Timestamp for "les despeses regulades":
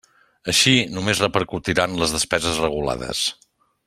2.05-3.23